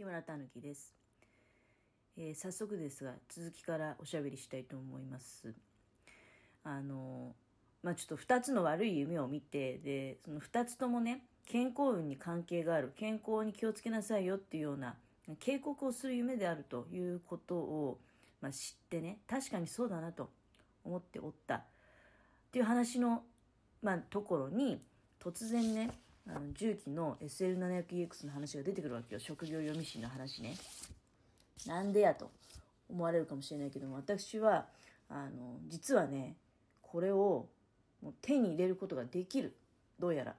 [0.00, 0.94] 木村たぬきです、
[2.16, 5.52] えー早速ですが続きからおしゃべりしたいと思います。
[6.64, 7.34] あの
[7.82, 14.94] まあちょっと2つの悪い夢を見てでその2つともね健康運に関係がある健康に気をつけなさいよっていうような
[15.38, 17.98] 警告をする夢であるということを、
[18.40, 20.30] まあ、知ってね確かにそうだなと
[20.82, 21.56] 思っておった。
[21.56, 21.62] っ
[22.52, 23.22] ていう話の、
[23.82, 24.80] まあ、ところに
[25.22, 25.90] 突然ね
[26.34, 29.20] あの重機の SL700EX の話が出てくるわけよ。
[29.20, 30.54] 職業読み士の話ね。
[31.66, 32.30] なんでやと
[32.88, 34.66] 思われるかもしれないけども私は
[35.08, 36.36] あの実はね
[36.82, 37.46] これを
[38.02, 39.54] もう手に入れることができる。
[39.98, 40.34] どうやら、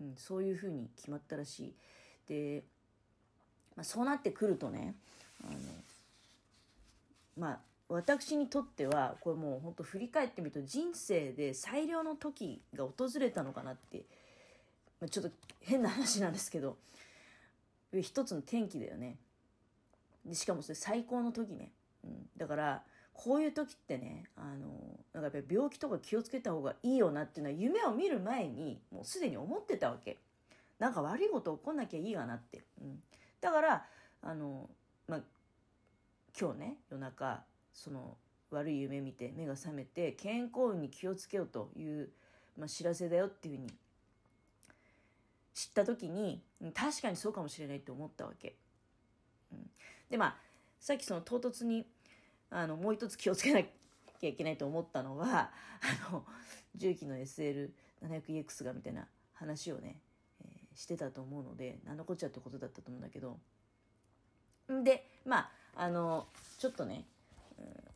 [0.00, 1.74] うん、そういうふうに決まったらしい。
[2.28, 2.62] で、
[3.76, 4.94] まあ、そうなってくるとね
[5.44, 5.52] あの
[7.36, 14.04] まあ私にとってはこれもう本当振り返ってみると人生で最良の時が訪れたのかなって、
[15.02, 15.30] まあ、ちょっと
[15.60, 16.76] 変な話なんですけど
[18.00, 19.18] 一つの転機だよね。
[20.24, 21.72] でしかもそれ最高の時ね、
[22.04, 24.68] うん、だからこういう時ってねあの
[25.12, 30.18] なんかやっぱり病気とか気をつけた方がいいよなっていうのは夢を見る前にもうすでに思ってたわけ。
[30.78, 33.02] なんか悪いこと起こんなきゃいいわなって、うん、
[33.40, 33.84] だから
[34.22, 34.70] あの、
[35.08, 35.20] まあ、
[36.40, 37.42] 今日ね夜中
[37.74, 38.16] その
[38.50, 42.10] 悪い夢見て目が覚めて健康運に気をつけようという、
[42.56, 43.72] まあ、知らせだよっていうふうに
[45.54, 46.42] 知った時に
[46.74, 48.56] 確かにそうかもしれないって思ったわけ。
[49.52, 49.70] うん、
[50.10, 50.36] でまあ
[50.80, 51.86] さっきその唐突に
[52.50, 55.50] あのもう一つ気をつけなきゃいけないと思ったのは
[56.08, 56.24] あの
[56.74, 60.00] 重機の SL700EX がみたいな話をね、
[60.44, 63.38] えーしてたと思うので何のこっちゃってことだったと思うんだけど
[64.84, 66.26] でまああの
[66.58, 67.04] ちょっとね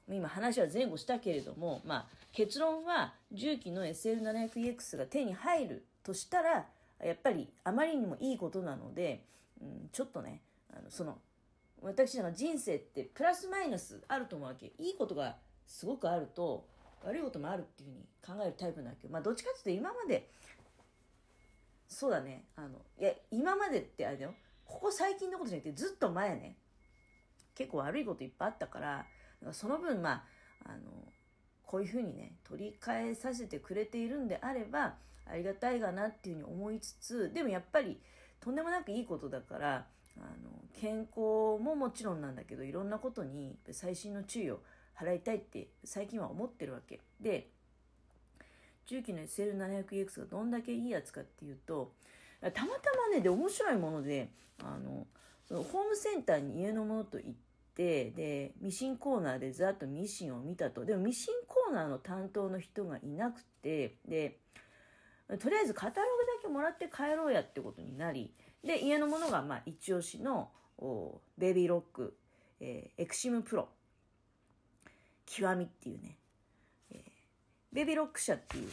[0.08, 6.66] うん今話は前後したけれども、まあ、結論は重機の SL700EX が手に入るとしたら
[7.04, 9.24] やっぱりあまりにもいいことなので、
[9.60, 11.18] うん、ちょっとねあのその
[11.82, 14.72] 私の人生ってプラスマイナスあると思うわけ。
[14.78, 16.66] いいことがすごくあると
[17.04, 20.30] 悪いこともあるっていうふうに考えるタイプなんだけど、まあ、どっちかっていうと今まで
[21.88, 22.44] そうだね。
[22.56, 24.34] あのいや今までってあれだよ。
[24.64, 26.56] ここ最近のことじゃなくてずっと前ね。
[27.54, 29.06] 結構悪いこといっぱいあったから
[29.52, 30.24] その分まあ
[30.64, 30.90] あの
[31.64, 34.94] こういうふうにね取り返させてくれているんであれば
[35.30, 37.98] ありがたいがなっていうふうに思いつつでもやっぱり
[38.40, 39.86] とんでもなくいいことだから
[40.18, 40.50] あの
[40.80, 44.60] 健康ももちろんなんだけどいろんなことに細心の注意を
[44.98, 47.00] 払いたいって最近は思ってるわけ。
[47.20, 47.48] で
[48.86, 51.92] 重機の SL700EX がどんだけいいやつかっていうと
[52.40, 54.30] たまたまねで面白いもので
[54.62, 55.06] あの
[55.44, 57.32] そのホームセンターに家のものと行っ
[57.74, 60.84] てでミシンコーナーでざっとミシンを見たと。
[60.84, 64.38] でもミシンコーナーの担当の人がいなくてで
[65.28, 68.32] とりあえずカタログだけもらって帰ろうやってことになり
[68.62, 72.16] で家のものがまあ一押しのおベビーロック、
[72.60, 73.68] えーエクシムプロ。
[75.26, 76.16] 極みっていうね、
[76.92, 77.00] えー
[77.72, 78.70] ベビーロック社っていう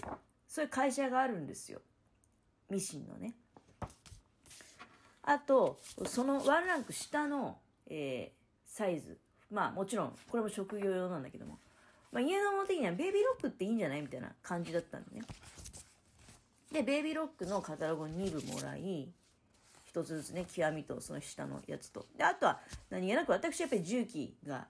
[0.47, 1.81] そういう会社があるんですよ。
[2.69, 3.33] ミシンのね。
[5.23, 9.17] あとそのワンランク下の、えーサイズ。
[9.51, 11.59] まあもちろんこれも職業用なんだけども、
[12.11, 15.21] まあ、家のもの的にはベビーロックっていいんじゃないみたいな感じだったんでね。
[16.73, 19.07] でベイビーロックのカタログを2部もらい
[19.85, 22.07] 一つずつね極みとその下のやつと。
[22.17, 24.65] であとは何気なく私やっぱり重機が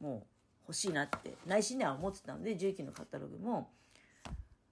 [0.00, 0.22] もう
[0.68, 3.68] 欲しいなって内心では思ってたので重機のカタログも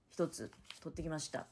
[0.09, 0.49] 一つ
[0.81, 1.47] 取ってきました。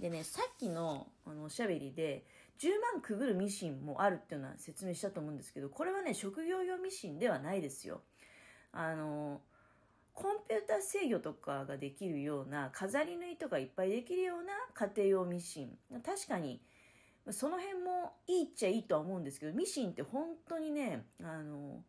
[0.00, 2.24] でねさっきのあのおしゃべりで
[2.60, 8.02] 10万くぐるミシンもあるっていうのは説明したと思うんですけどこれはね職業用ミシンではないですよ。
[8.70, 9.40] あの
[10.16, 15.78] コンピューター制御とかができるような飾り縫いとかいっぱいできるような家庭用ミシン。
[16.02, 16.62] 確かに
[17.30, 21.82] その辺もいいっちゃいいとは思うんですけどミシンって本当にねあの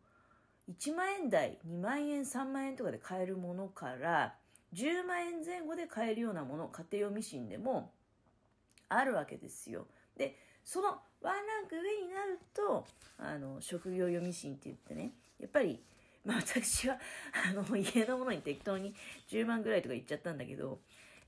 [0.70, 4.34] 1万円台2万円3万円とかで買えるものから
[4.74, 7.92] 10万円前後で買えるようなもの家庭用ミシンでも
[8.90, 9.86] あるわけですよ。
[10.18, 10.88] でその
[11.22, 12.86] ワンランク上になると
[13.16, 15.80] あの職業用ミシンって言ってねやっぱり
[16.28, 16.98] まあ私は
[17.32, 18.94] あの家のものに適当に
[19.30, 20.78] 10万ぐらいとか言っちゃったんだけど、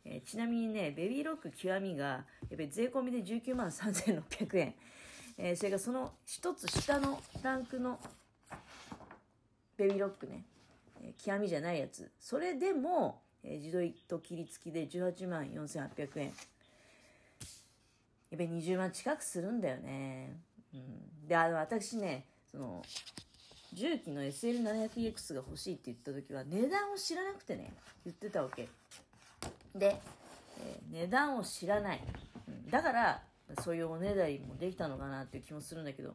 [0.05, 4.75] えーちなみにねベビーロック極みがやっぱり税込みで19万3600円、
[5.39, 7.99] えーそれからその一つ下のランクの
[9.79, 10.45] ベビーロックね、
[11.03, 12.11] えー極みじゃないやつ。
[12.21, 16.27] それでも、えー自動糸切り付きで18万4800円。
[16.27, 16.33] や
[18.37, 20.37] っぱり20万近くするんだよね。
[20.75, 22.83] うん、で、あの、私ね、その、
[23.73, 27.73] 重機の SL700EX が欲しいって言った時は値段を知らなくてね、
[28.05, 28.69] 言ってたわけ。
[29.75, 30.01] で、
[30.59, 32.01] えー値段を知らない。
[32.49, 33.23] うんだから、
[33.63, 36.15] そういうおねだりもできたのかなっていう気もするんだけど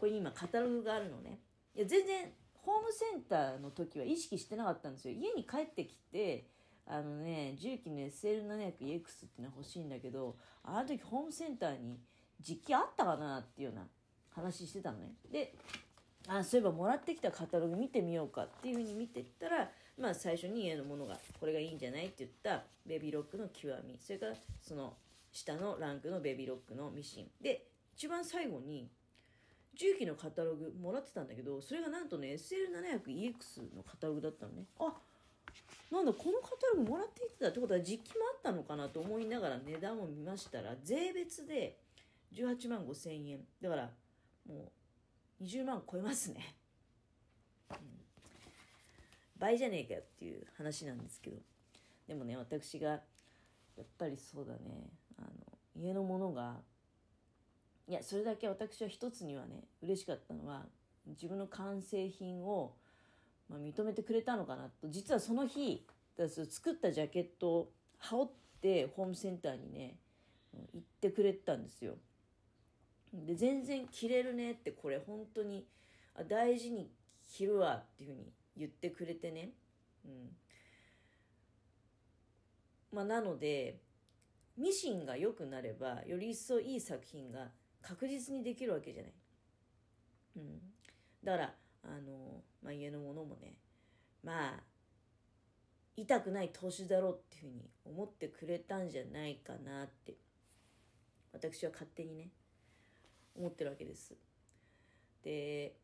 [0.00, 1.38] これ今カタログがあるのね
[1.74, 2.26] いや全然
[2.62, 6.46] ホームセンターの時は意識してなかったんですよ家に帰ってきて
[6.86, 8.98] あのね重機の SL700EX ってい
[9.38, 12.00] うのは欲しいんだけどあの時ホームセンターに
[12.40, 13.86] 実機あったかなっていうような
[14.38, 15.12] 話してたのね。
[15.30, 15.54] で
[16.26, 23.98] あそういえばもらってきたカタログ見てみようかっていうふうに見てったらまあ最初に家のものがこれがいいんじゃないって言ったベビーロックの極み。
[23.98, 24.94] それからその
[25.32, 27.30] 下のランクのベビーロックのミシン。
[27.40, 28.90] で一番最後に
[29.74, 34.64] 重機のカタログもらってたんだけどそれがなんとね SL700EX のカタログだったのね。
[34.78, 34.92] あ
[35.90, 41.78] なんだこのカタログもらっていってたってことは実機もあったのかなと思いながら値段を見ましたら税別で
[42.34, 43.40] 18万5千円。
[43.62, 43.90] だから
[44.48, 44.72] も
[45.40, 46.56] う20万超えますね、
[47.70, 47.76] うん、
[49.38, 51.36] 倍じゃねえかよっていう話なんですけど。
[52.08, 52.96] でもね私がや
[53.82, 54.90] っぱりそうだね。
[55.18, 55.28] あの
[55.76, 56.56] 家のものが
[57.86, 60.64] いやそれだけ私は一つにはね嬉しかったのは
[61.06, 62.74] 自分の完成品を、
[63.48, 64.88] まあ、認めてくれたのかなと。
[64.88, 65.86] 実はその日
[66.16, 69.96] だ作ったジャケットを羽織ってホームセンターにね
[70.74, 71.94] 行ってくれたんですよ。
[73.12, 75.66] で全然着れるねってこれ本当に
[76.14, 76.90] あ大事に
[77.26, 79.50] 着るわっていうふうに言ってくれてね。
[80.04, 80.36] うん
[82.90, 83.80] まあ、なので
[84.56, 87.48] ミシンが良くなればより一層いい作品が
[87.82, 89.12] 確実にできるわけじゃない。
[90.36, 90.60] うん、
[91.22, 91.54] だから
[91.84, 93.54] あの、まあ、家のものもね
[94.22, 94.62] まあ
[95.96, 100.14] 痛くない投資だろうっていうふうに思ってくれたんじゃないかなって
[101.32, 102.28] 私は勝手にね
[103.38, 104.14] 思ってるわけです。
[105.22, 105.74] で、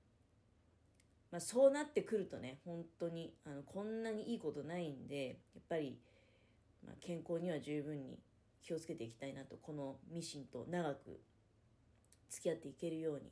[1.31, 5.99] まあ、そうなってくるとね本当にあのこんなにいいことないんでやっぱり、
[6.85, 8.19] まあ、健康には十分に
[8.63, 11.21] 気をつけていきたいなとこのミシンと長く
[12.31, 13.31] 付き合っていけるように。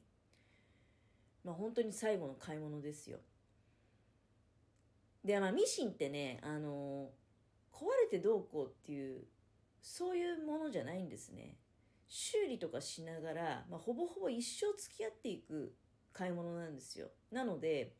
[1.44, 3.18] まあ本当に最後の買い物ですよ。
[5.24, 7.10] でまあミシンってねあの
[7.72, 9.24] 壊れてどうこうっていう
[9.80, 11.56] そういうものじゃないんですね。
[12.14, 15.72] 修理とかしながら、まあ、ほぼほぼ一生付き合っていく
[16.12, 17.06] 買い物なんですよ。
[17.30, 17.94] なので、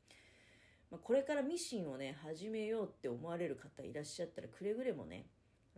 [0.91, 5.25] まあ、これからミシンをね始めようって思われる方いらっしゃったらくれぐれもね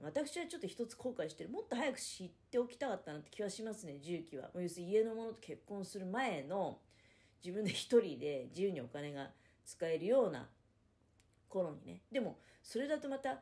[0.03, 1.51] 私はちょっと一つ後悔してる。
[1.51, 4.51] もっと早く知っておきたかったなって気はしますね重機は。
[4.57, 6.81] 要するに家のものと結婚する前の
[7.41, 9.31] 自分で一人で自由にお金が
[9.65, 10.49] 使えるような
[11.49, 12.01] 頃にね。
[12.11, 13.39] でもそれだとまた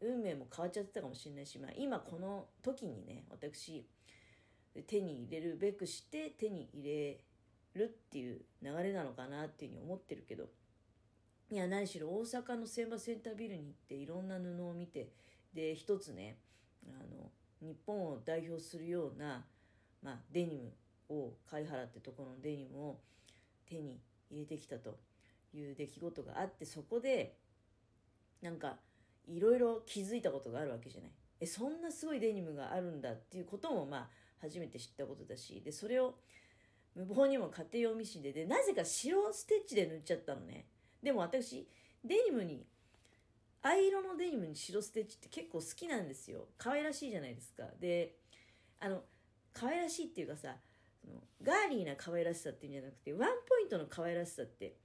[0.00, 3.86] 運命も変わっちゃってたかもしれないし、まあ、今この時にね私
[4.82, 7.20] 手に入れるべくして手に入れ
[7.74, 10.44] るっていう流れなのかなっていうふうに思ってるけど
[11.50, 15.12] いや何しろ大阪の千葉センタービルに行っていろんな布を見て
[15.52, 16.38] で一つね
[16.88, 17.30] あの
[17.60, 19.44] 日本を代表するような、
[20.02, 20.72] まあ、デニム
[21.14, 23.00] を貝原ってところのデニムを
[23.68, 24.00] 手に
[24.30, 24.98] 入れてきたと
[25.54, 27.36] いう出来事があってそこで
[28.42, 28.76] なんか
[29.26, 31.10] いろいろ気づいたことがあるわけじゃない。
[31.40, 34.08] えそんなすごいデニムがあるんだっていうこともまあ
[34.44, 36.14] 初めて知ったことだしでそれを
[36.94, 40.66] 無謀にも家庭用ミシンででなぜか白ステッチで塗っちゃったのね。
[41.02, 41.68] でも私
[42.04, 42.64] デニムに
[43.62, 46.46] 藍色のデニムに白ステッチって結構好きなんですよ。
[46.56, 47.64] 可愛らしいじゃないですか。
[47.80, 48.14] で
[48.78, 49.02] あの
[49.52, 50.54] 可愛らしいっていうかさ
[51.00, 54.76] そのガーリーな可愛らしさっていうんじゃなくてワンポイントの可愛らしさって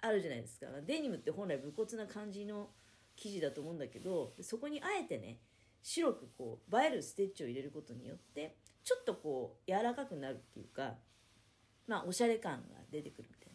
[0.00, 0.66] あるじゃないですか。
[0.86, 2.70] デニムって本来武骨な感じの
[3.16, 5.38] 生地だと思うんだけどそこにあえてね
[5.82, 10.94] 白くこう映えるステッチを入れることによってちょっとこう柔らかくなるっていうか
[11.86, 13.54] まあおしゃれ感が出てくるみたいな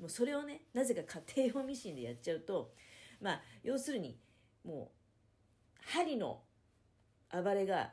[0.00, 2.72] もうそれをねなぜか家庭用ミシンでやっちゃうと
[3.20, 4.18] まあ要するに
[4.64, 4.90] も
[5.76, 6.40] う針の
[7.30, 7.92] 暴れが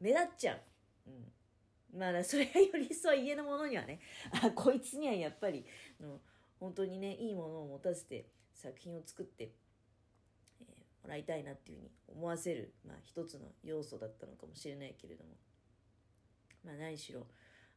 [0.00, 0.60] 目立っちゃう。
[1.06, 4.00] うん、まあそれがより一層家のものにはね
[4.42, 5.64] あこいつにはやっぱり
[6.00, 6.20] の
[6.58, 9.52] 本当にねいいものを持たせて作品を作って、
[11.02, 15.30] もらいたいなっていうふうに思わせる、まあ、一つの要素だったのかもしれないけれども。
[16.64, 17.26] まあ何しろ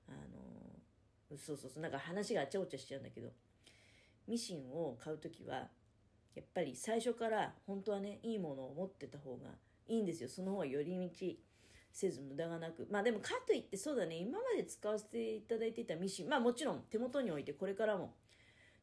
[0.07, 3.29] あのそうそうそうなんか話があちゃおちゃしちゃうんだけど
[4.27, 5.67] ミシンを買う時は
[6.35, 9.49] やっぱり最初から本当はねいいものを持ってた方が
[9.87, 10.29] いいんですよ。
[10.29, 11.25] その方が寄り道
[11.91, 12.87] せず無駄がなく。
[12.89, 18.15] まあでもかといってそうだね今まで使わせていただいていたミシンまあもちろん手元に置いてこれからも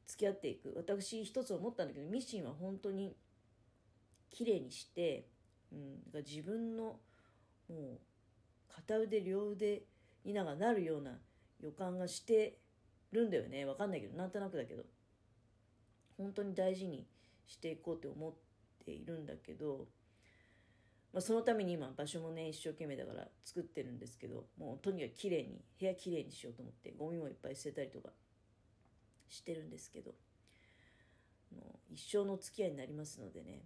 [0.07, 0.73] 付き合っていく。
[0.77, 3.17] 私一つ思ったんだけどミシンは本当に
[4.31, 5.27] 綺麗にして、
[5.73, 6.99] うん、だ自分のも
[7.69, 7.99] う
[8.75, 9.83] 片腕両腕
[10.25, 11.19] になんかなるような
[11.61, 12.59] 予感がして
[13.13, 13.65] るんだよね。
[13.65, 14.85] わかんないけどなんとなくだけど。
[16.17, 17.07] 本当に大事に
[17.47, 18.33] していこうって思っ
[18.85, 19.87] ているんだけど
[21.13, 28.11] まあ、そのために今場所もね一生懸命だから作ってるんですけどもうとにかく綺麗に部屋綺麗にしようと思ってゴミもいっぱい捨てたりとか
[29.29, 30.13] してるんですけど
[31.91, 33.65] 一生の付き合いになりますのでね、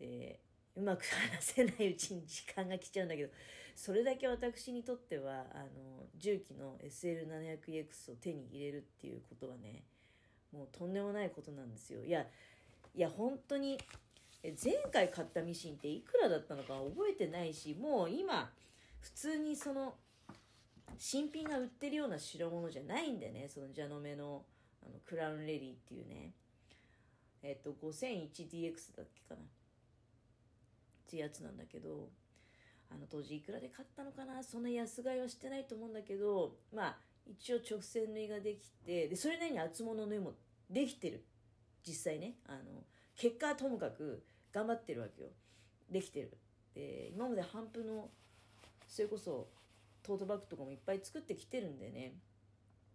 [0.00, 0.40] で
[0.76, 3.30] うまく話せないうちに時間が来ちゃうんだけど
[3.76, 9.84] それだけ私にとってはあの重機の SL700EX を手に入れるっていうことはね
[10.52, 12.02] もうとんでもないことなんですよ。
[12.04, 12.26] いや
[12.94, 13.78] いや本当に
[14.42, 18.50] 前回買ったミシンっていくらだったのか覚えてないしもう今
[19.00, 19.94] 普通にその
[20.98, 24.42] 新品が売ってるような代物じゃないんでねその蛇の目の
[24.82, 26.32] あのクラウンレディっていうね。
[27.42, 29.40] えっと 5001DX だっけかな。
[31.10, 32.08] っていうやつなんだけど
[32.88, 34.44] あの当時いくらで買ったのかな？
[34.44, 40.34] そんな安買いはしてないと思うんだけどまあ一応直線縫いができてでそれなりに厚物縫いも
[40.70, 41.24] できてる。
[41.84, 42.34] 実際ね。
[42.46, 42.84] あの
[43.16, 45.28] 結果はともかく頑張ってるわけよ。
[45.90, 46.36] できてる。
[46.74, 48.08] で今まで半布の
[48.86, 49.48] それこそ
[50.04, 52.14] トートバッグとかもいっぱい作ってきてるんでね、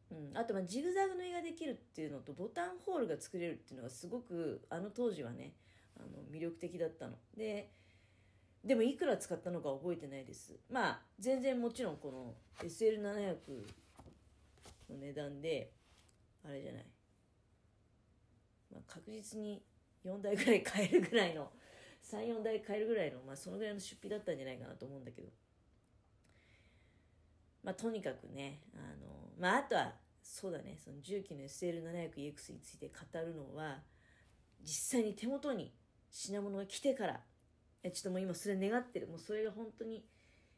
[0.10, 5.53] うん、あとまあジグザグ縫いができるっていうのとボタンホールが作れるっていうのがすごくあの当時はね
[5.98, 7.13] あの魅力的だったの。
[7.38, 7.72] で
[8.65, 10.55] でもいくら使ったのか覚えてないです。
[10.72, 12.34] まあ全然もちろんこの
[12.67, 13.36] SL700
[14.89, 15.72] の値段で
[16.43, 16.86] あれじゃない、
[18.72, 19.62] まあ、確実に
[20.03, 21.51] 4台ぐらい買えるぐらいの
[22.03, 25.29] 34台買えるぐらいの、まあ、そのぐらいの出費だったんじゃないかなと思うんだけど。
[27.63, 29.93] まあとにかくねあのまああとは
[30.24, 33.77] そうだねその重機の SL700EX について語るのは
[34.63, 35.72] 実際に手元に
[36.10, 37.22] 品物が来てから
[37.92, 39.08] ちょっともう今それ願ってる。
[39.08, 40.06] もうそれが本当に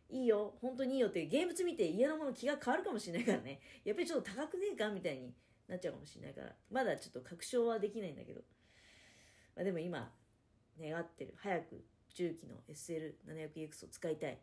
[0.10, 0.56] いいよ。
[0.62, 3.60] 本当にいいよって現物見て家のもの気が変わるかもしれないからね。
[3.84, 5.34] やっぱりちょっと高くねえかみたいに
[5.68, 6.56] なっちゃうかもしれないから。
[6.72, 8.42] まだちょっと確証はできないんだけど。
[9.56, 10.12] まあ、でも今
[10.80, 11.34] 願ってる。
[11.38, 14.40] 早く重機の SL700EX を使いたい。